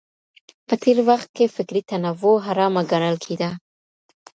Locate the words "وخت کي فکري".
1.09-1.81